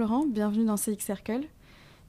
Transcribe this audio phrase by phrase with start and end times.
[0.00, 1.42] Florent, bienvenue dans CX Circle.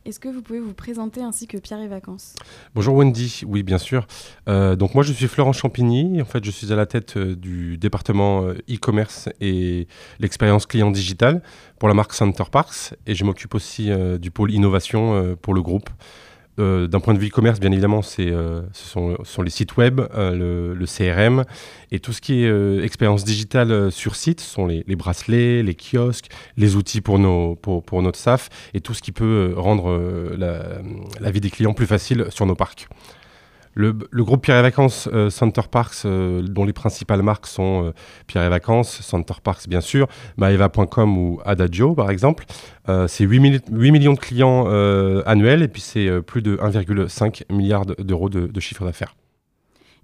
[0.06, 2.36] Est-ce que vous pouvez vous présenter ainsi que Pierre et Vacances?
[2.74, 4.08] Bonjour Wendy, oui bien sûr.
[4.48, 7.36] Euh, donc moi je suis Florent Champigny, en fait je suis à la tête euh,
[7.36, 11.44] du département euh, e-commerce et l'expérience client digitale
[11.80, 13.90] pour la marque Center Parks et je m'occupe aussi
[14.22, 15.90] du pôle innovation pour le groupe.
[16.60, 20.76] Euh, d'un point de vue e-commerce, bien évidemment, euh, ce, sont, les sites web, euh,
[20.76, 21.46] le, CRM
[21.92, 26.28] et tout ce qui est expérience digitale sur site, ce sont les, bracelets, les kiosques,
[26.58, 29.98] les outils pour, nos, pour, pour, notre SAF et tout ce qui peut rendre
[30.38, 32.88] la vie des clients plus facile sur nos parcs.
[33.74, 33.94] Le,
[34.24, 37.92] groupe Pierre et Vacances euh, Center Parks, euh, dont les principales marques sont euh,
[38.28, 40.08] Pierre et Vacances, Center Parks bien sûr,
[40.38, 42.46] Maeva.com ou Adagio par exemple,
[43.08, 44.66] c'est 8, millions de clients
[45.26, 49.16] annuels et puis c'est plus de 1,5 milliard d'euros de chiffre d'affaires.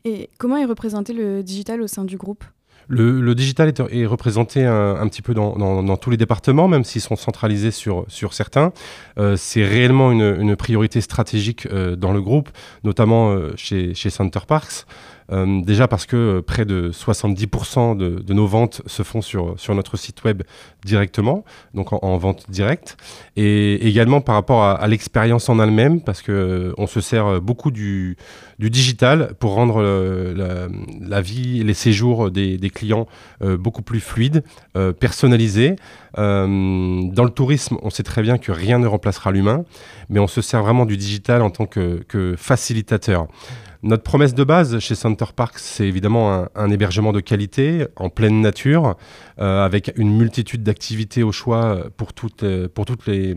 [0.05, 2.45] Et comment est représenté le digital au sein du groupe?
[2.87, 7.71] Le, digital est, représenté un, petit peu dans, tous les départements, même s'ils sont centralisés
[7.71, 8.71] sur, certains.
[9.17, 12.49] Euh, c'est réellement une, priorité stratégique euh, dans le groupe,
[12.83, 14.85] notamment euh, chez Center Parks.
[15.31, 19.75] Euh, déjà parce que euh, près de 70% de, nos ventes se font sur, sur
[19.75, 20.43] notre site web
[20.85, 22.97] directement, donc en, vente directe.
[23.35, 28.15] Et également par rapport à, l'expérience en elle-même, parce qu'on euh, se sert beaucoup du,
[28.59, 33.07] du digital pour rendre la, vie les séjours des, clients
[33.41, 34.43] beaucoup plus fluides,
[34.99, 35.75] personnalisés.
[36.15, 39.65] dans le tourisme, on sait très bien que rien ne remplacera l'humain,
[40.09, 43.27] mais on se sert vraiment du digital en tant que facilitateur.
[43.87, 48.41] Notre promesse de base chez Center Parks, c'est évidemment un, hébergement de qualité, en pleine
[48.41, 48.97] nature,
[49.39, 53.33] euh, avec une multitude d'activités au choix pour, toutes, pour, toutes les,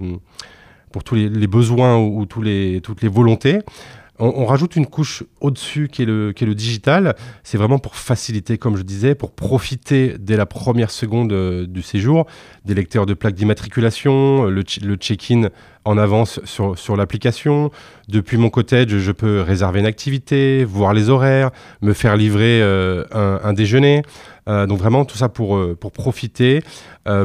[0.91, 3.61] pour tous les, besoins ou, tous les, toutes les volontés.
[4.19, 7.15] On, rajoute une couche au-dessus qui, est le, qui est le digital.
[7.45, 11.81] C'est vraiment pour faciliter, comme je disais, pour profiter dès la première seconde euh, du
[11.81, 12.27] séjour
[12.65, 14.63] des lecteurs de plaques d'immatriculation, le
[14.97, 15.49] check-in
[15.85, 17.71] en avance sur, sur l'application.
[18.09, 21.51] Depuis mon cottage, je peux réserver une activité, voir les horaires,
[21.81, 24.03] me faire livrer euh, un, déjeuner.
[24.49, 26.63] Euh, donc vraiment tout ça pour, euh, pour profiter,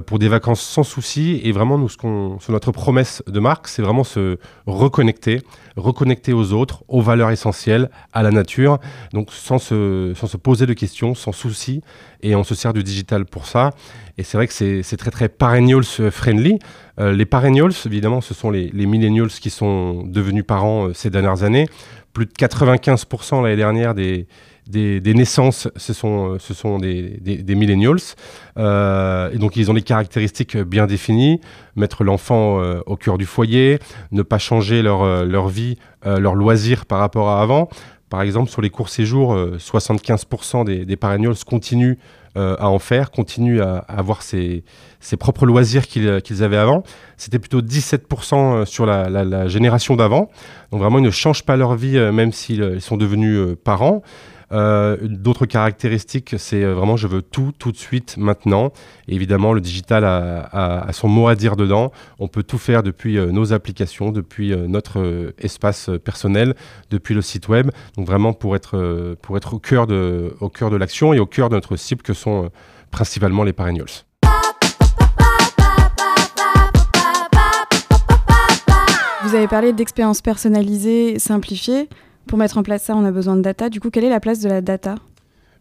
[0.08, 1.42] pour des vacances sans souci.
[1.44, 5.42] Et vraiment, nous, ce qu'on, notre promesse de marque, c'est vraiment se reconnecter,
[5.76, 8.80] reconnecter aux autres, aux valeurs essentielles, à la nature.
[9.14, 11.82] Donc sans se, sans se poser de questions, sans souci.
[12.22, 13.72] Et on se sert du digital pour ça.
[14.18, 16.58] Et c'est vrai que c'est, très très perennials friendly.
[17.00, 21.10] Euh, les perennials, évidemment, ce sont les, les millennials qui sont devenus parents euh, ces
[21.10, 21.68] dernières années.
[22.14, 24.28] Plus de 95% l'année dernière des,
[24.68, 28.00] des, naissances, ce sont, euh, ce sont des, des, millennials.
[28.58, 31.42] et donc, ils ont des caractéristiques bien définies.
[31.76, 33.80] Mettre l'enfant au cœur du foyer,
[34.14, 37.68] ne pas changer leur, leur vie, leur loisir par rapport à avant.
[38.10, 41.98] Par exemple, sur les courts séjours, 75% des, des perennials continuent
[42.38, 44.66] euh, à en faire, continuent à, avoir ses,
[45.18, 46.84] propres loisirs qu'ils avaient avant.
[47.16, 50.30] C'était plutôt 17% euh, sur la, génération d'avant.
[50.70, 54.02] Donc vraiment, ils ne changent pas leur vie, euh, même s'ils sont devenus parents.
[54.56, 58.72] Euh, d'autres caractéristiques, c'est euh, vraiment je veux tout tout de suite maintenant.
[59.10, 61.92] évidemment, le digital a, son mot à dire dedans.
[62.20, 66.56] On peut tout faire depuis euh, nos applications, depuis notre espace personnel,
[66.90, 67.70] depuis le site web.
[67.98, 71.56] Donc vraiment pour être, pour être au cœur de, de l'action et au cœur de
[71.56, 72.50] notre cible que sont
[72.92, 73.86] principalement les perennials.
[79.24, 81.90] Vous avez parlé d'expérience personnalisée, simplifiée.
[82.28, 83.70] Pour mettre en place ça, on a besoin de data.
[83.70, 84.96] Du coup, quelle est la place de la data?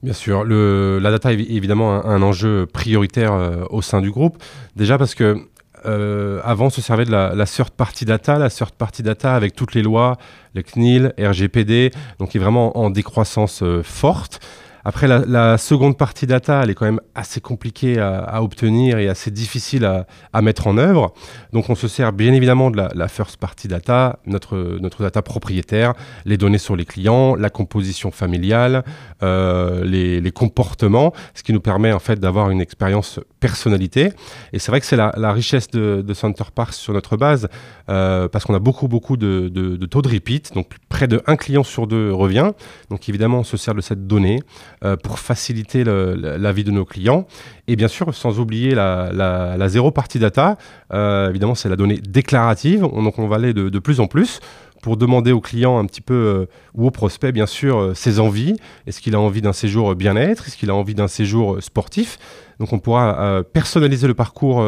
[0.02, 4.36] Bien sûr, la data est évidemment un, enjeu prioritaire euh, au sein du groupe.
[4.76, 5.38] Déjà parce que
[5.86, 9.34] euh, avant, on se servait de la, la third party data, la third party data
[9.34, 10.16] avec toutes les lois,
[10.54, 14.40] le CNIL, RGPD, donc qui est vraiment en décroissance euh, forte.
[14.86, 19.30] Après, la, seconde partie data, elle est quand même assez compliquée à, obtenir et assez
[19.30, 19.84] difficile
[20.32, 21.14] à, mettre en œuvre.
[21.52, 25.94] Donc, on se sert bien évidemment de la, first party data, notre, notre data propriétaire,
[26.26, 28.84] les données sur les clients, la composition familiale,
[29.22, 34.10] euh, les, comportements, ce qui nous permet en fait d'avoir une expérience personnalité.
[34.52, 37.48] Et c'est vrai que c'est la, richesse de, Center Parks sur notre base,
[37.88, 40.52] euh, parce qu'on a beaucoup, beaucoup de, de, taux de repeat.
[40.54, 42.52] Donc, près de un client sur deux revient.
[42.90, 44.40] Donc, évidemment, on se sert de cette donnée.
[44.84, 47.26] Euh, pour faciliter la vie de nos clients.
[47.68, 50.58] Et bien sûr, sans oublier la, zéro partie data,
[50.92, 52.80] euh, évidemment, c'est la donnée déclarative.
[52.80, 54.40] donc, on va aller de, plus en plus
[54.82, 58.56] pour demander au client un petit peu, euh, ou au prospect bien sûr, ses envies.
[58.86, 60.48] Est-ce qu'il a envie d'un séjour bien-être?
[60.48, 62.18] Est-ce qu'il a envie d'un séjour sportif?
[62.64, 64.66] Donc on pourra personnaliser le parcours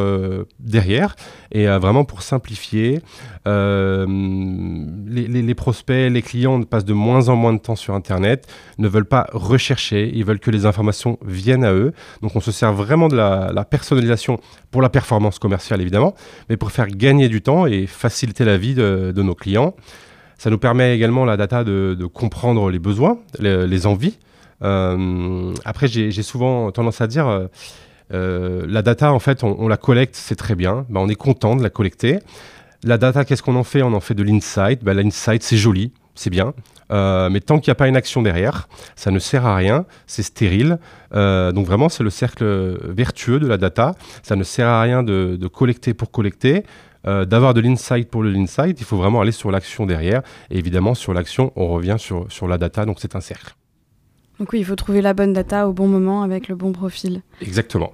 [0.61, 1.17] derrière
[1.51, 3.01] et vraiment pour simplifier,
[3.47, 8.47] les, prospects, les clients passent de moins en moins de temps sur Internet,
[8.77, 11.95] ne veulent pas rechercher, ils veulent que les informations viennent à eux.
[12.21, 14.41] Donc on se sert vraiment de la, personnalisation
[14.71, 16.15] pour la performance commerciale évidemment,
[16.51, 19.75] mais pour faire gagner du temps et faciliter la vie de, nos clients.
[20.37, 24.19] Ça nous permet également, la data, de, comprendre les besoins, les, envies.
[24.63, 27.49] Euh, après, j'ai souvent tendance à dire, euh, euh,
[28.11, 30.87] la data, en fait, on, la collecte, c'est très bien.
[30.89, 32.19] Ben, on est content de la collecter.
[32.85, 33.83] La data, qu'est-ce qu'on en fait?
[33.83, 34.85] On en fait de l'insight.
[34.85, 36.55] Ben, l'insight, c'est joli, c'est bien.
[36.93, 39.87] Euh, mais tant qu'il n'y a pas une action derrière, ça ne sert à rien,
[40.07, 40.79] c'est stérile.
[41.15, 42.45] Euh, donc vraiment, c'est le cercle
[42.85, 43.95] vertueux de la data.
[44.23, 46.65] Ça ne sert à rien de, collecter pour collecter.
[47.07, 50.23] Euh, d'avoir de l'insight pour le l'insight, il faut vraiment aller sur l'action derrière.
[50.51, 53.55] Et évidemment, sur l'action, on revient sur la data, donc c'est un cercle.
[54.39, 57.23] Donc oui, il faut trouver la bonne data au bon moment avec le bon profil.
[57.41, 57.93] Exactement.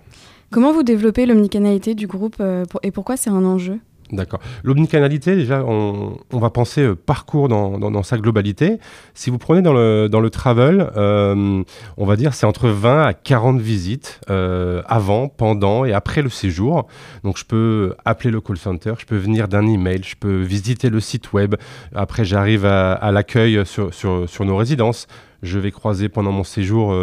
[0.51, 2.43] Comment vous développez l'omnicanalité du groupe
[2.83, 3.79] et pourquoi c'est un enjeu?
[4.13, 4.41] D'accord.
[4.63, 8.79] L'omnicanalité, déjà, on, va penser euh, parcours dans, sa globalité.
[9.15, 11.63] Si vous prenez dans le, dans le travel, euh,
[11.97, 16.29] on va dire c'est entre 20 à 40 visites euh, avant, pendant et après le
[16.29, 16.87] séjour.
[17.25, 20.91] Donc je peux appeler le call center, je peux venir d'un email, je peux visiter
[20.91, 21.55] le site web.
[21.95, 25.07] Après, j'arrive à, l'accueil sur, sur, sur nos résidences
[25.43, 26.95] je vais croiser pendant mon séjour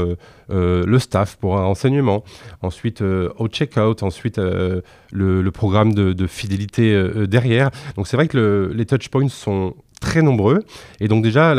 [0.49, 2.23] le staff pour un renseignement,
[2.61, 4.39] ensuite au check-out, ensuite
[5.11, 7.69] le, programme de, fidélité euh, euh, derrière.
[7.95, 10.63] Donc c'est vrai que les touchpoints sont très nombreux.
[10.99, 11.55] Et donc déjà,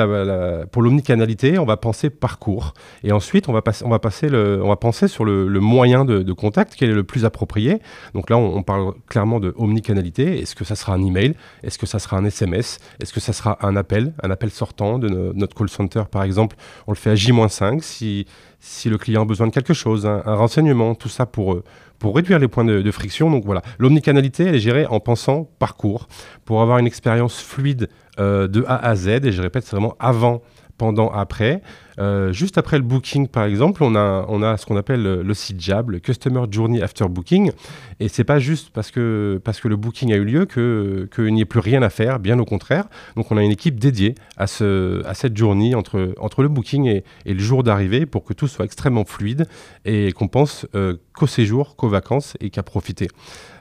[0.73, 2.75] pour l'omnicanalité, on va penser parcours.
[3.05, 6.33] Et ensuite, on va, passer, on va, passer on va penser sur le, moyen de,
[6.33, 7.79] contact, quel est le plus approprié.
[8.15, 10.41] Donc là, on, parle clairement de omnicanalité.
[10.41, 11.35] Est-ce que ça sera un email?
[11.63, 14.13] Est-ce que ça sera un SMS Est-ce que ça sera un appel?
[14.23, 16.57] Un appel sortant de notre call center, par exemple.
[16.87, 18.27] On le fait à J-5 si,
[18.61, 21.61] si le client a besoin de quelque chose, un, renseignement, tout ça pour...
[21.99, 23.31] pour réduire les points de, friction.
[23.31, 26.09] Donc voilà, l'omnicanalité, elle est gérée en pensant parcours
[26.45, 27.89] pour avoir une expérience fluide
[28.21, 29.09] de A à Z.
[29.09, 30.43] Et je répète, c'est vraiment avant
[30.79, 31.63] pendant, après.
[31.99, 35.23] Euh, juste après le booking, par exemple, on a, on a ce qu'on appelle le,
[35.23, 37.53] le CJAB, le Customer Journey After Booking.
[37.99, 41.41] Et c'est pas juste parce que, parce que le booking a eu lieu qu'il n'y
[41.41, 42.85] ait plus rien à faire, bien au contraire.
[43.17, 46.87] Donc on a une équipe dédiée à, ce, à cette journée entre, entre le booking
[46.87, 49.47] et, et le jour d'arrivée pour que tout soit extrêmement fluide
[49.85, 53.09] et qu'on pense euh, qu'au séjour, qu'aux vacances et qu'à profiter.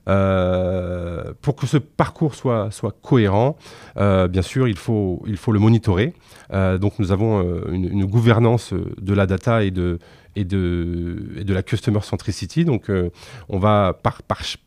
[0.08, 3.58] Euh, pour que ce parcours soit, soit cohérent,
[3.96, 6.14] bien sûr, il faut, il faut le monitorer.
[6.52, 9.98] Donc nous avons une, une, gouvernance de la data et de,
[10.36, 12.66] et de, de la customer centricity.
[12.66, 13.10] Donc, euh,
[13.50, 13.98] on va,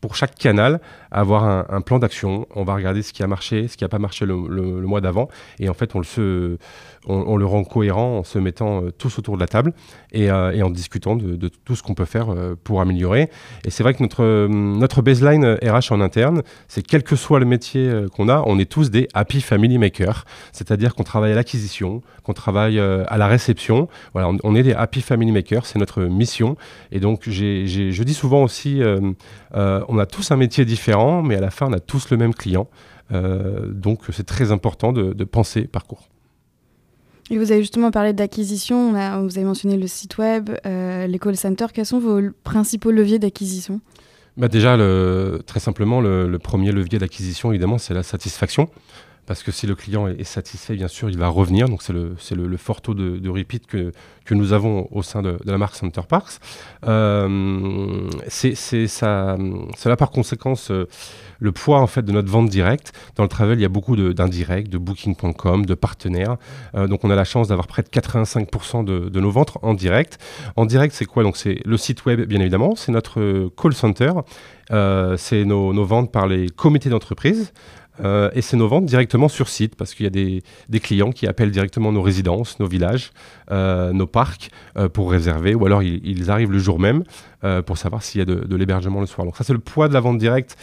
[0.01, 0.81] pour chaque canal,
[1.11, 2.47] avoir un, plan d'action.
[2.55, 5.29] On va regarder ce qui a marché, ce qui n'a pas marché le, mois d'avant.
[5.59, 6.57] Et en fait, on le, se,
[7.07, 9.73] on, le rend cohérent en se mettant euh, tous autour de la table
[10.13, 13.31] et, euh, en discutant de, tout ce qu'on peut faire pour améliorer.
[13.65, 17.47] Et c'est vrai que notre, notre baseline RH en interne, c'est quel que soit le
[17.47, 20.25] métier qu'on a, on est tous des happy family makers.
[20.53, 23.89] C'est-à-dire qu'on travaille à l'acquisition, qu'on travaille à la réception.
[24.13, 26.57] Voilà, on est des happy family makers c'est notre mission.
[26.91, 29.01] Et donc, je dis souvent aussi, euh,
[29.55, 32.17] euh, on a tous un métier différent, mais à la fin, on a tous le
[32.17, 32.69] même client.
[33.13, 36.09] Euh, donc, c'est très important de, penser parcours.
[37.31, 41.73] Et vous avez justement parlé d'acquisition, vous avez mentionné le site web, les call centers.
[41.73, 43.81] Quels sont vos principaux leviers d'acquisition?
[44.37, 44.77] Bah déjà,
[45.47, 48.69] très simplement, le premier levier d'acquisition, évidemment, c'est la satisfaction
[49.27, 51.69] parce que si le client est, satisfait, bien sûr, il va revenir.
[51.69, 53.93] Donc c'est le, fort taux de, repeat que,
[54.31, 56.41] nous avons au sein de, la marque Center Parks.
[56.87, 59.37] Euh, c'est ça,
[59.99, 60.89] par conséquence euh,
[61.39, 62.93] le poids en fait de notre vente directe.
[63.17, 66.37] Dans le travel, il y a beaucoup d'indirects, de, Booking.com, de partenaires.
[66.75, 69.75] Euh, donc on a la chance d'avoir près de 85% de, de, nos ventes en
[69.75, 70.19] direct.
[70.57, 71.23] En direct, c'est quoi?
[71.35, 72.75] C'est le site web, bien évidemment.
[72.75, 74.13] C'est notre call center.
[75.17, 77.53] c'est nos, nos, ventes par les comités d'entreprise.
[78.01, 81.27] Euh, et c'est nos ventes directement sur site parce qu'il y a des, clients qui
[81.27, 83.13] appellent directement nos résidences, nos villages,
[83.51, 87.05] euh, nos parcs euh, pour réserver ou alors ils, arrivent le jour même
[87.67, 89.25] pour savoir s'il y a de, l'hébergement le soir.
[89.25, 90.57] Donc ça c'est le poids de la vente directe,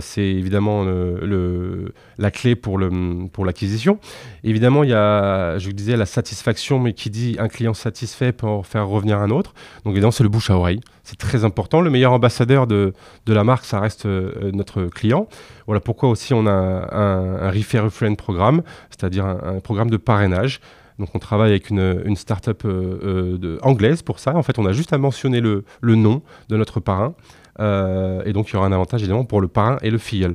[0.00, 3.98] c'est évidemment le, la clé pour l'acquisition.
[4.44, 8.32] Évidemment il y a, je vous disais, la satisfaction, mais qui dit un client satisfait
[8.32, 9.54] pour faire revenir un autre.
[9.84, 11.80] Donc évidemment c'est le bouche à oreille, c'est très important.
[11.80, 12.92] Le meilleur ambassadeur de,
[13.26, 15.28] la marque, ça reste notre client.
[15.66, 20.60] Voilà pourquoi aussi on a un, un, Refer Friend programme, c'est-à-dire un, programme de parrainage.
[21.00, 24.36] Donc on travaille avec une, start-up euh, euh, anglaise pour ça.
[24.36, 27.14] En fait, on a juste à mentionner le, nom de notre parrain.
[27.58, 30.34] Euh, et donc il y aura un avantage évidemment pour le parrain et le filleul.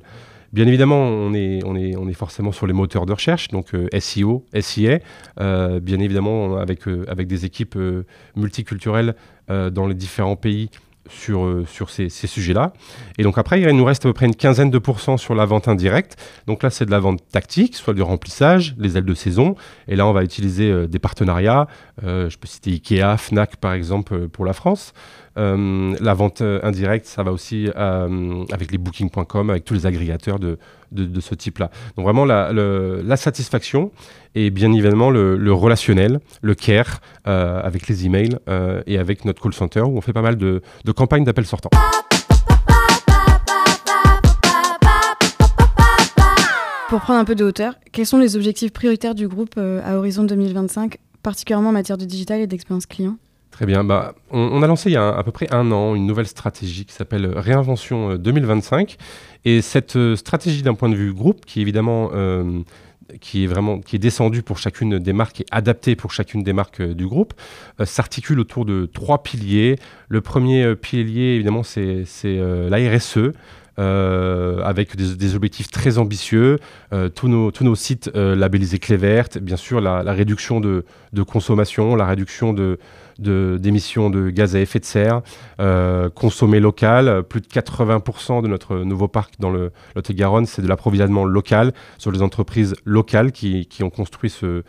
[0.54, 5.00] Bien évidemment, on est, forcément sur les moteurs de recherche, donc SEO, SIA,
[5.38, 7.78] bien évidemment avec des équipes
[8.38, 9.16] multiculturelles
[9.50, 10.70] dans les différents pays
[11.10, 12.74] sur, sur ces, ces sujets-là.
[13.18, 15.46] Et donc après, il nous reste à peu près une quinzaine de pourcents sur la
[15.46, 16.18] vente indirecte.
[16.48, 19.56] Donc là, c'est de la vente tactique, soit du remplissage, les ailes de saison.
[19.88, 21.68] Et là, on va utiliser des partenariats.
[22.02, 24.94] je peux citer Ikea, Fnac par exemple pour la France.
[25.38, 29.86] Euh, la vente euh, indirecte, ça va aussi euh, avec les bookings.com, avec tous les
[29.86, 30.58] agrégateurs de,
[31.20, 31.72] ce type-là.
[31.98, 33.92] Donc vraiment la, satisfaction
[34.34, 38.38] et bien évidemment le, relationnel, le care avec les emails
[38.88, 40.62] et avec notre call center où on fait pas mal de
[40.96, 41.70] campagnes d'appels sortants.
[46.90, 50.24] Pour prendre un peu de hauteur, quels sont les objectifs prioritaires du groupe à horizon
[50.24, 53.18] 2025, particulièrement en matière de digital et d'expérience client?
[53.56, 53.86] Très bien.
[53.86, 56.84] Bah, on, a lancé il y a à peu près un an une nouvelle stratégie
[56.84, 58.98] qui s'appelle Réinvention 2025.
[59.00, 59.04] Euh,
[59.46, 62.60] Et cette euh, stratégie d'un point de vue groupe, qui évidemment euh,
[63.22, 66.52] qui est vraiment qui est descendue pour chacune des marques et adaptée pour chacune des
[66.52, 67.34] marques du groupe,
[67.82, 69.78] s'articule autour de trois piliers.
[70.10, 73.32] Le premier pilier, évidemment, c'est la RSE.
[73.78, 76.60] avec des, objectifs très ambitieux,
[77.14, 80.84] tous, nos, sites labellisés clé verte, bien sûr la, réduction de,
[81.26, 82.80] consommation, la réduction de,
[83.20, 85.22] d'émissions de, gaz à effet de serre,
[85.60, 87.24] euh, consommé local.
[87.24, 92.12] Plus de 80% de notre nouveau parc dans le Lot-et-Garonne, c'est de l'approvisionnement local sur
[92.12, 94.64] les entreprises locales qui, ont construit ce,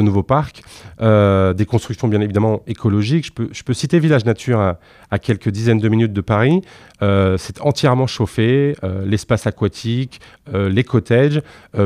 [0.00, 0.62] nouveau parc.
[1.00, 3.26] Euh, des constructions bien évidemment écologiques.
[3.26, 4.76] Je peux, je peux citer Village Nature
[5.10, 6.62] à, quelques dizaines de minutes de Paris.
[7.02, 10.20] Euh, c'est entièrement chauffé, euh, l'espace aquatique,
[10.52, 11.42] les cottages,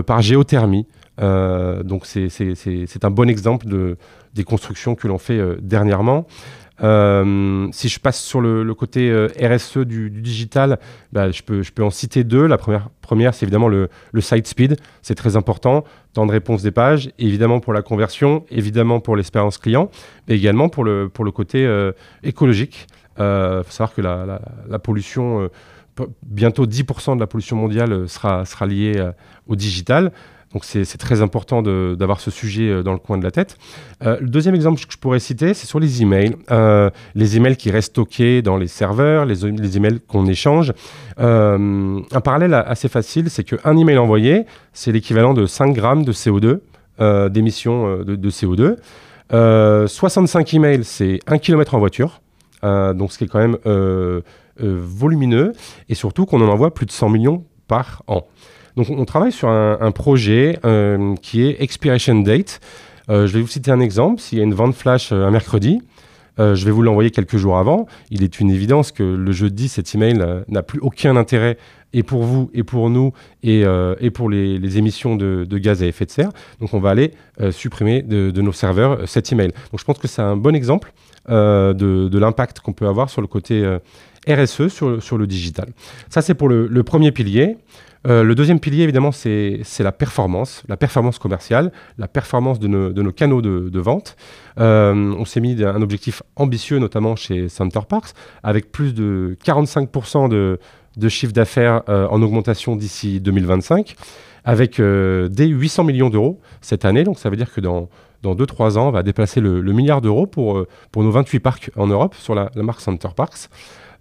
[0.07, 0.87] par géothermie.
[1.21, 3.97] Donc c'est un bon exemple de,
[4.35, 6.27] des constructions que l'on fait euh, dernièrement.
[6.83, 10.79] Euh, si je passe sur le, côté euh, RSE du, digital,
[11.13, 12.47] bah, je, peux, en citer deux.
[12.47, 14.77] La première, c'est évidemment le, le, site speed.
[15.03, 15.85] C'est très important.
[16.15, 19.91] Temps de réponse des pages, évidemment pour la conversion, évidemment pour l'expérience client,
[20.27, 21.69] mais également pour le, côté
[22.23, 22.87] écologique.
[23.19, 25.51] Il faut savoir que la, pollution,
[26.23, 29.11] bientôt 10% de la pollution mondiale sera liée
[29.47, 30.13] au digital.
[30.53, 33.57] Donc c'est très important d'avoir ce sujet euh, dans le coin de la tête.
[34.05, 36.35] Euh, le deuxième exemple que je pourrais citer, c'est sur les emails.
[36.51, 40.73] Euh, les emails qui restent stockés dans les serveurs, les, emails qu'on échange.
[41.19, 46.61] un parallèle assez facile, c'est qu'un email envoyé, c'est l'équivalent de 5 grammes de CO2,
[47.31, 48.77] d'émissions de, de, CO2.
[49.87, 52.21] 65 emails, c'est 1 km en voiture.
[52.63, 53.57] donc ce qui est quand même
[54.59, 55.53] volumineux.
[55.89, 58.27] Et surtout qu'on en envoie plus de 100 millions par an.
[58.77, 62.61] Donc on travaille sur un, projet euh, qui est Expiration Date.
[63.09, 64.21] Euh, je vais vous citer un exemple.
[64.21, 65.83] S'il y a une vente flash euh, un mercredi,
[66.39, 67.85] je vais vous l'envoyer quelques jours avant.
[68.11, 71.59] Il est une évidence que le jeudi, cet email n'a plus aucun intérêt
[71.93, 73.13] et pour vous, et pour nous,
[73.43, 73.63] et,
[74.15, 76.31] pour les, émissions de, gaz à effet de serre.
[76.59, 77.13] Donc on va aller
[77.51, 79.49] supprimer de, nos serveurs cet email.
[79.71, 80.95] Donc je pense que c'est un bon exemple
[81.29, 83.63] de, l'impact qu'on peut avoir sur le côté
[84.27, 85.69] RSE, sur, le digital.
[86.09, 87.59] Ça, c'est pour le premier pilier.
[88.07, 93.13] Euh, le deuxième pilier, évidemment, c'est la performance, la performance commerciale, la performance de nos,
[93.13, 94.17] canaux de, vente.
[94.59, 100.29] Euh, on s'est mis un objectif ambitieux, notamment chez Center Parks, avec plus de 45%
[100.29, 100.59] de,
[101.09, 103.97] chiffre d'affaires euh, en augmentation d'ici 2025,
[104.45, 107.05] avec des 800 millions d'euros cette année.
[107.05, 107.91] Donc ça veut dire que dans,
[108.23, 111.87] dans 2-3 ans, on va déplacer le, milliard d'euros pour, pour nos 28 parcs en
[111.87, 113.51] Europe sur la, la marque Center Parks.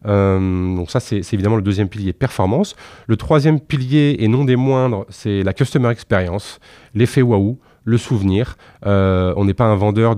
[0.06, 2.76] Euh, donc ça, c'est évidemment le deuxième pilier performance.
[3.08, 6.60] Le troisième pilier, et non des moindres, c'est la customer experience,
[6.94, 8.58] l'effet waouh le souvenir.
[8.86, 10.14] Euh, on n'est pas un vendeur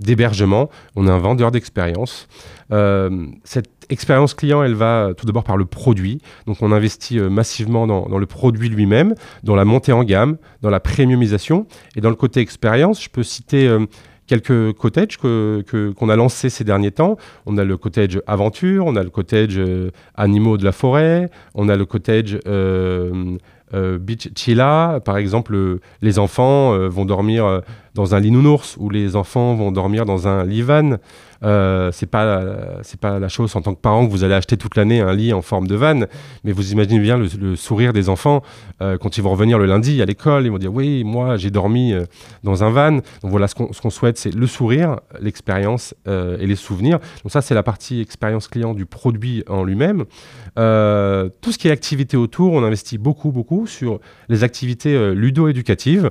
[0.00, 2.26] d'hébergement, de, on est un vendeur d'expérience.
[2.70, 6.22] Euh, cette expérience client, elle va tout d'abord par le produit.
[6.46, 10.70] Donc on investit massivement dans, dans, le produit lui-même, dans la montée en gamme, dans
[10.70, 11.66] la premiumisation.
[11.96, 13.68] Et dans le côté expérience, je peux citer
[14.32, 15.62] quelques cottages qu'on
[15.94, 17.16] qu'on a lancés ces derniers temps.
[17.44, 21.68] On a le cottage aventure, on a le cottage euh, animaux de la forêt, on
[21.68, 23.36] a le cottage euh,
[23.74, 25.00] euh, Beach Chilla.
[25.04, 27.62] Par exemple, les enfants vont dormir
[27.94, 30.96] dans un lit nounours ou les enfants vont dormir dans un lit van.
[31.44, 32.42] Euh, c'est pas
[32.82, 35.12] c'est pas la chose en tant que parent que vous allez acheter toute l'année un
[35.12, 36.00] lit en forme de van,
[36.44, 38.42] mais vous imaginez bien le, sourire des enfants
[38.80, 41.50] euh, quand ils vont revenir le lundi à l'école, ils vont dire oui moi j'ai
[41.50, 42.04] dormi euh,
[42.44, 42.92] dans un van.
[42.92, 46.98] Donc voilà ce qu'on souhaite, c'est le sourire, l'expérience et les souvenirs.
[47.22, 50.04] Donc ça c'est la partie expérience client du produit en lui-même.
[50.54, 56.10] tout ce qui est activité autour, on investit beaucoup beaucoup sur les activités ludo-éducatives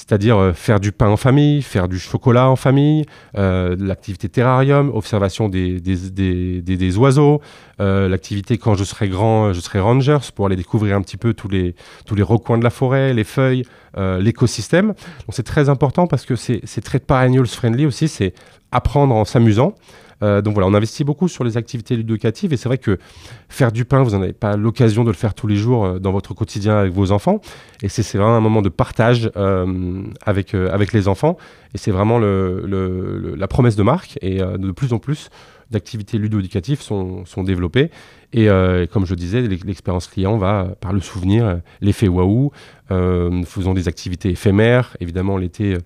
[0.00, 3.04] c'est-à-dire euh, faire du pain en famille, faire du chocolat en famille,
[3.36, 7.42] euh, l'activité terrarium, observation des, des, des, oiseaux,
[7.80, 11.34] euh, l'activité quand je serai grand, je serai rangers pour aller découvrir un petit peu
[11.34, 11.74] tous les,
[12.06, 13.64] tous les recoins de la forêt, les feuilles,
[13.96, 14.88] l'écosystème.
[14.88, 18.32] Donc c'est très important parce que c'est très perennials friendly aussi, c'est
[18.72, 19.74] apprendre en s'amusant.
[20.20, 22.98] Donc voilà, on investit beaucoup sur les activités ludocatives et c'est vrai que
[23.48, 26.12] faire du pain, vous n'en avez pas l'occasion de le faire tous les jours dans
[26.12, 27.40] votre quotidien avec vos enfants.
[27.82, 29.30] Et c'est vraiment un moment de partage
[30.26, 31.36] avec, avec les enfants.
[31.74, 34.18] Et c'est vraiment la promesse de marque.
[34.20, 35.30] Et de plus en plus,
[35.70, 37.90] d'activités ludo-éducatives sont, sont développées.
[38.32, 42.52] Et euh, comme je disais, l'expérience client va par le souvenir, l'effet waouh.
[42.90, 45.78] Euh, faisons des activités éphémères, évidemment l'été.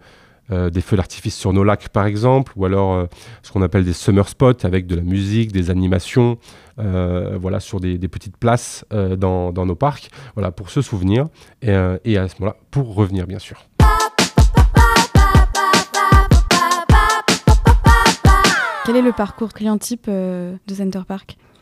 [0.52, 3.06] Euh, des feux d'artifice sur nos lacs par exemple, ou alors
[3.42, 6.38] ce qu'on appelle des summer spots avec de la musique, des animations,
[6.78, 11.26] euh, voilà, sur des, petites places dans, nos parcs, voilà, pour se souvenir.
[11.62, 11.72] Et,
[12.04, 13.64] et à ce moment-là, pour revenir bien sûr.
[18.84, 21.38] Quel est le parcours client type euh, de Center Park?
[21.38, 21.53] euh,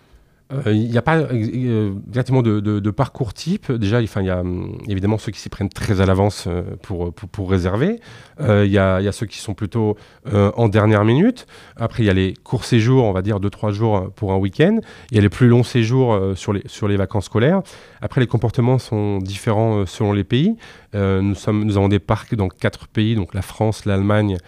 [0.66, 3.72] il n'y a pas euh, exactement de, parcours type.
[3.72, 6.48] Déjà, il y a hum, évidemment ceux qui s'y prennent très à l'avance
[6.82, 8.00] pour, pour, réserver.
[8.40, 9.96] Il y, a ceux qui sont plutôt
[10.32, 11.46] en dernière minute.
[11.76, 14.78] Après, il y a les courts séjours, on va dire 2-3 jours pour un week-end.
[15.10, 17.62] Il y a les plus longs séjours sur, les, vacances scolaires.
[18.00, 20.56] Après, les comportements sont différents selon les pays.
[20.94, 24.38] nous, nous avons des parcs dans quatre pays, donc la France, l'Allemagne,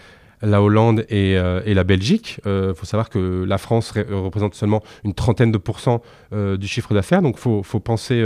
[0.41, 2.39] la Hollande et, euh, la Belgique.
[2.45, 6.01] Il euh, faut savoir que la France représente seulement une trentaine de pourcents
[6.33, 8.23] euh, du chiffre d'affaires, donc il faut, penser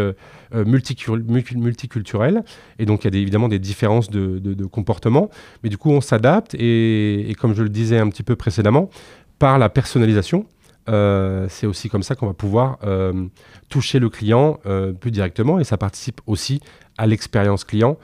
[0.54, 2.44] multiculturel.
[2.78, 5.30] Et donc il y a évidemment des différences de, comportement,
[5.64, 8.90] mais du coup on s'adapte et, comme je le disais un petit peu précédemment,
[9.40, 10.46] par la personnalisation.
[10.88, 12.78] c'est aussi comme ça qu'on va pouvoir
[13.70, 14.60] toucher le client
[15.00, 16.62] plus directement et ça participe aussi
[16.98, 17.98] à l'expérience client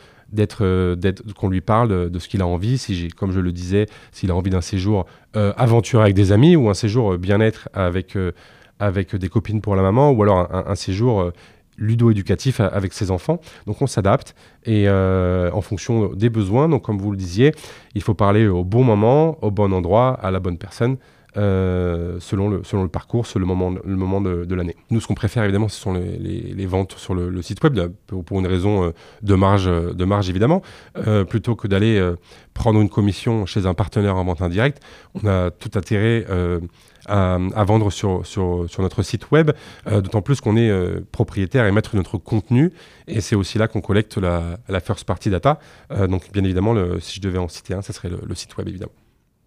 [0.61, 2.77] euh, d'être, qu'on lui parle de ce qu'il a envie.
[2.77, 6.31] Si j'ai, comme je le disais, s'il a envie d'un séjour euh, aventure avec des
[6.31, 8.17] amis ou un séjour euh, bien-être avec,
[8.79, 11.31] avec des copines pour la maman ou alors un, séjour
[11.77, 13.39] ludo-éducatif avec ses enfants.
[13.67, 16.69] Donc on s'adapte et en fonction des besoins.
[16.69, 17.53] Donc comme vous le disiez,
[17.95, 20.97] il faut parler au bon moment, au bon endroit, à la bonne personne.
[21.37, 24.75] Euh, selon, le, parcours, selon le moment, de, l'année.
[24.89, 27.77] Nous, ce qu'on préfère évidemment, ce sont les, ventes sur le, site web,
[28.07, 30.61] pour, une raison euh, de marge, de marge évidemment,
[31.07, 32.01] euh, plutôt que d'aller
[32.53, 34.81] prendre une commission chez un partenaire en vente indirecte.
[35.13, 36.25] On a tout intérêt
[37.07, 38.23] à, vendre sur,
[38.79, 39.51] notre site web,
[39.85, 40.71] d'autant plus qu'on est
[41.11, 42.71] propriétaire et maître de notre contenu,
[43.07, 45.59] et c'est aussi là qu'on collecte la, first party data.
[46.07, 48.93] donc, bien évidemment, si je devais en citer un, ça serait le site web évidemment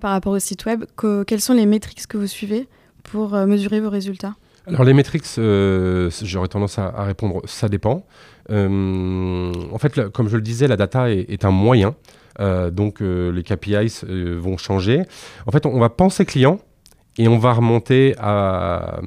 [0.01, 0.85] par rapport au site web,
[1.27, 2.69] quelles sont les métriques que vous suivez
[3.05, 4.35] pour euh, mesurer vos résultats?
[4.67, 8.05] Alors les métriques, euh, j'aurais tendance à, répondre, ça dépend.
[8.51, 11.95] Euh, en fait, comme je le disais, la data est, un moyen.
[12.39, 14.05] donc les KPIs
[14.39, 15.05] vont changer.
[15.47, 16.61] En fait, on, va penser client
[17.17, 19.01] et on va remonter à...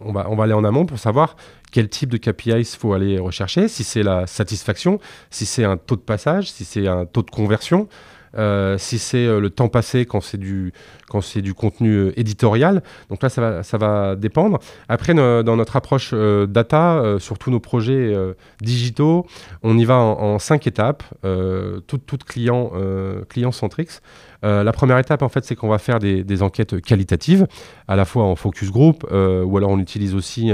[0.00, 1.36] On va, on va aller en amont pour savoir
[1.70, 5.00] quel type de KPIs faut aller rechercher, si c'est la satisfaction,
[5.30, 7.88] si c'est un taux de passage, si c'est un taux de conversion.
[8.36, 10.72] Euh, si c'est euh, le temps passé quand c'est du,
[11.08, 12.82] quand c'est du contenu euh, éditorial.
[13.08, 14.58] Donc là, ça va, ça va dépendre.
[14.88, 18.14] Après, dans notre approche data, sur tous nos projets
[18.60, 19.26] digitaux,
[19.62, 21.02] on y va en, cinq étapes,
[21.86, 22.72] toutes tout client,
[23.28, 23.52] client
[24.42, 24.64] centriques.
[24.64, 27.46] la première étape, en fait, c'est qu'on va faire des, enquêtes qualitatives,
[27.86, 30.52] à la fois en focus group, ou alors on utilise aussi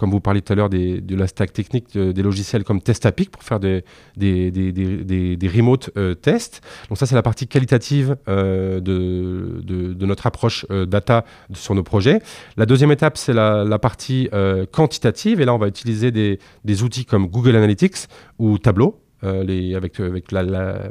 [0.00, 3.42] comme vous parliez tout à l'heure de la stack technique des logiciels comme Testapic pour
[3.42, 3.84] faire des,
[4.16, 6.62] des, des, remote euh, tests.
[6.88, 11.82] Donc ça, c'est la partie qualitative euh, de, de, notre approche euh, data sur nos
[11.82, 12.20] projets.
[12.56, 14.30] La deuxième étape, c'est la, la, partie
[14.72, 15.42] quantitative.
[15.42, 18.06] Et là, on va utiliser des, outils comme Google Analytics
[18.38, 18.98] ou Tableau.
[19.22, 19.98] Les, avec,
[20.32, 20.90] la,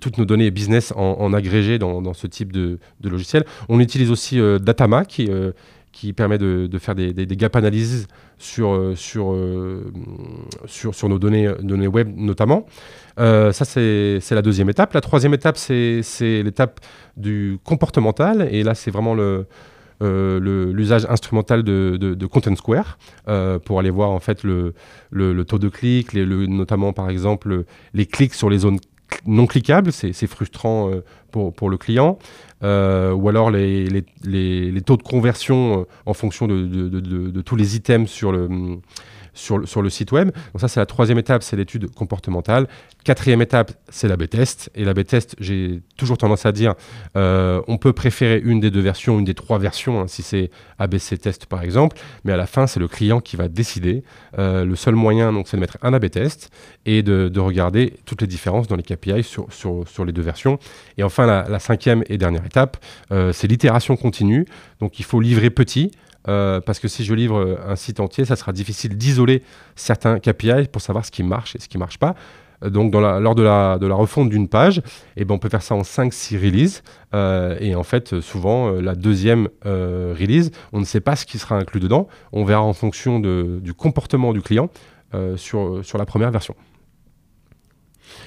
[0.00, 3.44] toutes nos données business en, en agrégé dans, ce type de, logiciel.
[3.68, 8.06] On utilise aussi Datama qui, permet de, faire des, gap analyses
[8.38, 9.82] sur, euh, euh,
[11.08, 11.48] nos données,
[11.88, 12.66] web notamment.
[13.18, 14.94] Euh, ça, c'est la deuxième étape.
[14.94, 16.02] La troisième étape, c'est
[16.42, 16.80] l'étape
[17.16, 18.48] du comportemental.
[18.50, 19.46] Et là, c'est vraiment le,
[20.00, 22.98] l'usage instrumental de, de, Content Square
[23.64, 24.74] pour aller voir en fait le,
[25.10, 28.78] le, taux de clics, notamment par exemple les clics sur les zones
[29.26, 30.90] non cliquables, c'est frustrant
[31.30, 32.18] pour, pour, le client.
[32.62, 37.56] Euh, ou alors les, les, les, taux de conversion euh, en fonction de, de, tous
[37.56, 38.48] les items sur le,
[39.34, 40.30] sur, le site web.
[40.52, 42.68] Donc ça, c'est la troisième étape, c'est l'étude comportementale.
[43.04, 44.70] Quatrième étape, c'est la B-test.
[44.74, 46.74] Et la B-test, j'ai toujours tendance à dire,
[47.16, 50.50] euh, on peut préférer une des deux versions, une des trois versions, hein, si c'est
[50.78, 54.02] ABC test par exemple, mais à la fin, c'est le client qui va décider.
[54.36, 56.50] le seul moyen, c'est de mettre un AB test
[56.86, 60.58] et de, de, regarder toutes les différences dans les KPI sur, les deux versions.
[60.96, 62.76] Et enfin, la, la cinquième et dernière étape,
[63.12, 64.46] euh, c'est l'itération continue.
[64.80, 65.90] Donc il faut livrer petit.
[66.28, 69.42] Euh, parce que si je livre un site entier, ça sera difficile d'isoler
[69.74, 72.14] certains KPI pour savoir ce qui marche et ce qui ne marche pas.
[72.62, 74.82] donc dans la, lors de la, refonte d'une page,
[75.16, 76.82] eh ben, on peut faire ça en 5-6 releases.
[77.60, 81.80] et en fait, souvent, la deuxième release, on ne sait pas ce qui sera inclus
[81.80, 82.06] dedans.
[82.32, 84.68] On verra en fonction du comportement du client
[85.36, 86.54] sur, la première version.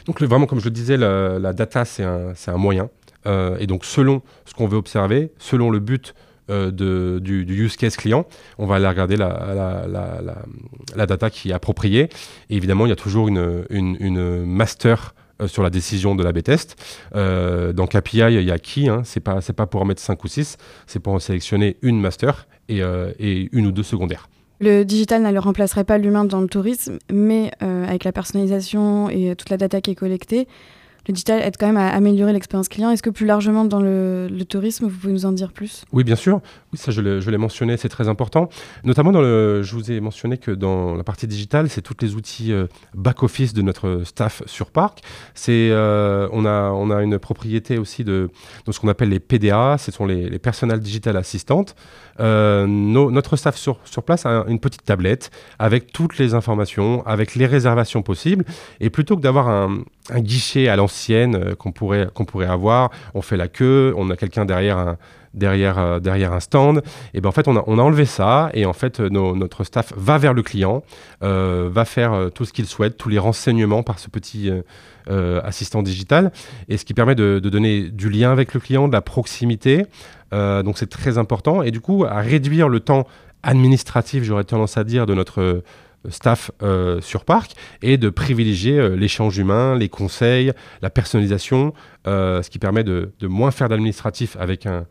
[0.07, 2.89] Donc vraiment, comme je le disais, la, data, c'est un, moyen.
[3.27, 7.95] et donc selon ce qu'on veut observer, selon le but euh, de, du, use case
[7.95, 8.25] client,
[8.57, 9.85] on va aller regarder la,
[10.95, 12.09] la, data qui est appropriée.
[12.49, 16.31] Et évidemment, il y a toujours une, une, master euh, sur la décision de la
[16.31, 16.75] B-test.
[17.15, 20.23] Euh, dans KPI, il y a qui hein, C'est pas, pas pour en mettre 5
[20.23, 22.81] ou 6, c'est pour en sélectionner une master et,
[23.19, 24.29] et une ou deux secondaires.
[24.59, 29.49] Le digital ne remplacerait pas l'humain dans le tourisme, mais avec la personnalisation et toute
[29.49, 30.47] la data qui est collectée,
[31.07, 32.89] le digital aide quand même à améliorer l'expérience client.
[32.89, 35.83] Est-ce que plus largement dans le, tourisme, vous pouvez nous en dire plus?
[35.91, 36.41] Oui, bien sûr.
[36.71, 38.49] Oui, ça, je l'ai mentionné, c'est très important.
[38.83, 42.15] Notamment, dans le, je vous ai mentionné que dans la partie digitale, c'est tous les
[42.15, 45.01] outils euh, back-office de notre staff sur Parc.
[45.49, 48.29] Euh, on, a, on a une propriété aussi de,
[48.65, 51.75] de ce qu'on appelle les PDA, ce sont les, les Personal Digital Assistantes.
[52.19, 57.45] Euh, notre staff sur place a une petite tablette avec toutes les informations, avec les
[57.45, 58.45] réservations possibles.
[58.79, 62.91] Et plutôt que d'avoir un, un guichet à l'ancienne euh, qu'on pourrait, pourrait avoir.
[63.13, 64.97] On fait la queue, on a quelqu'un derrière un,
[65.33, 66.81] derrière, euh, derrière un stand.
[67.13, 69.93] Et ben en fait, on a, on a enlevé ça et en fait, notre staff
[69.95, 70.83] va vers le client,
[71.23, 74.51] euh, va faire tout ce qu'il souhaite, tous les renseignements par ce petit
[75.07, 76.31] assistant digital,
[76.69, 79.85] et ce qui permet de, de, donner du lien avec le client, de la proximité.
[80.31, 83.05] donc c'est très important et du coup à réduire le temps
[83.43, 85.61] administratif, j'aurais tendance à dire, de notre
[86.09, 91.73] staff euh, sur Parc et de privilégier euh, l'échange humain, les conseils, la personnalisation,
[92.07, 94.85] euh, ce qui permet de, moins faire d'administratif avec un,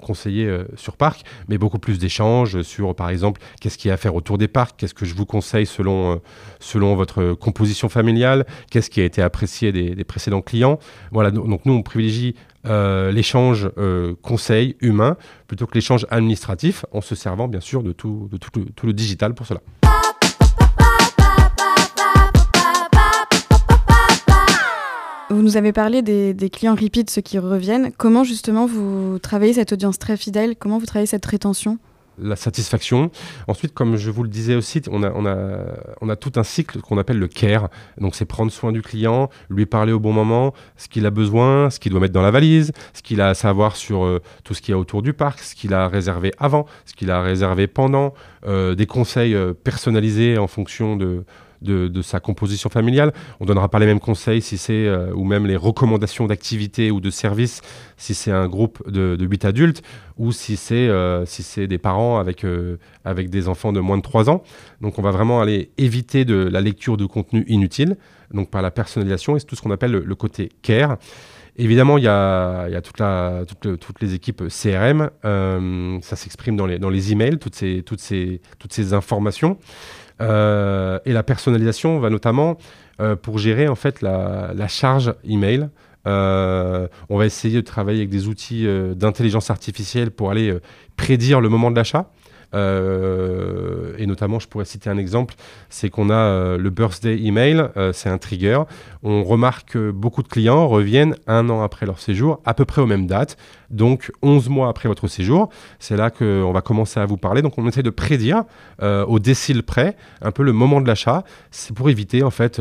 [0.00, 3.96] conseiller sur parc, mais beaucoup plus d'échanges sur, par exemple, qu'est-ce qu'il y a à
[3.98, 6.22] faire autour des parcs, qu'est-ce que je vous conseille selon,
[6.58, 10.78] selon votre composition familiale, qu'est-ce qui a été apprécié des, précédents clients.
[11.10, 13.68] Voilà, donc nous, on privilégie l'échange
[14.22, 15.18] conseil humain
[15.48, 19.34] plutôt que l'échange administratif, en se servant bien sûr de tout, de tout le digital
[19.34, 19.60] pour cela.
[25.32, 27.90] Vous nous avez parlé des, clients repeat, ceux qui reviennent.
[27.96, 30.56] Comment justement vous travaillez cette audience très fidèle?
[30.56, 31.78] Comment vous travaillez cette rétention?
[32.18, 33.10] La satisfaction.
[33.48, 37.28] Ensuite, comme je vous le disais aussi, on a, tout un cycle qu'on appelle le
[37.28, 37.70] care.
[37.98, 41.70] Donc, c'est prendre soin du client, lui parler au bon moment, ce qu'il a besoin,
[41.70, 44.52] ce qu'il doit mettre dans la valise, ce qu'il a à savoir sur euh, tout
[44.52, 47.22] ce qu'il y a autour du parc, ce qu'il a réservé avant, ce qu'il a
[47.22, 48.12] réservé pendant,
[48.46, 51.24] euh, des conseils euh, personnalisés en fonction de,
[51.62, 53.12] de, sa composition familiale.
[53.40, 57.00] On donnera pas les mêmes conseils si c'est, euh, ou même les recommandations d'activité ou
[57.00, 57.60] de services
[57.96, 59.82] si c'est un groupe de, de 8 adultes
[60.18, 63.96] ou si c'est, euh, si c'est des parents avec, euh, avec des enfants de moins
[63.96, 64.42] de 3 ans.
[64.80, 67.96] Donc on va vraiment aller éviter de la lecture de contenu inutile,
[68.32, 70.98] donc par la personnalisation et c'est tout ce qu'on appelle le, côté care.
[71.56, 75.10] Évidemment, il y a, y a toute la, toutes les équipes CRM.
[76.02, 79.58] ça s'exprime dans les, dans les emails, toutes ces, toutes ces, toutes ces informations.
[80.20, 82.58] Euh, et la personnalisation va notamment
[83.00, 85.68] euh, pour gérer en fait la, charge email.
[86.06, 90.56] Euh, on va essayer de travailler avec des outils d'intelligence artificielle pour aller
[90.96, 92.10] prédire le moment de l'achat.
[92.54, 95.34] Euh, et notamment, je pourrais citer un exemple,
[95.68, 98.62] c'est qu'on a euh, le birthday email, euh, c'est un trigger.
[99.02, 102.82] On remarque que beaucoup de clients reviennent un an après leur séjour, à peu près
[102.82, 103.36] aux mêmes dates,
[103.70, 105.48] donc 11 mois après votre séjour.
[105.78, 107.42] C'est là qu'on va commencer à vous parler.
[107.42, 108.44] Donc on essaie de prédire
[108.80, 111.24] au décile près un peu le moment de l'achat.
[111.50, 112.60] C'est pour éviter en fait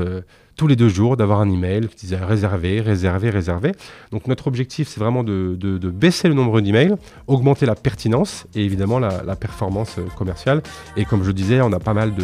[0.55, 3.71] tous les deux jours d'avoir un email qui disait réservé, réservé, réservé.
[4.11, 5.57] Donc notre objectif, c'est vraiment de,
[5.89, 6.95] baisser le nombre d'emails,
[7.27, 10.61] augmenter la pertinence et évidemment la, performance euh, commerciale.
[10.97, 12.23] Et comme je disais, on a pas mal de,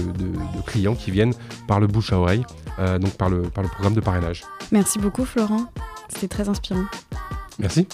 [0.65, 1.33] clients qui viennent
[1.67, 2.43] par le bouche à oreille,
[2.79, 4.43] euh, donc par le, par le programme de parrainage.
[4.71, 5.71] Merci beaucoup Florent,
[6.09, 6.85] c'était très inspirant.
[7.59, 7.87] Merci.